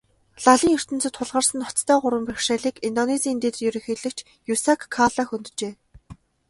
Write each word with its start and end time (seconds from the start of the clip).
Лалын 0.43 0.73
ертөнцөд 0.77 1.13
тулгарсан 1.15 1.57
ноцтой 1.61 1.97
гурван 2.01 2.23
бэрхшээлийг 2.27 2.75
Индонезийн 2.87 3.37
дэд 3.43 3.55
ерөнхийлөгч 3.67 4.19
Юсуф 4.53 4.79
Калла 4.95 5.23
хөнджээ. 5.29 5.73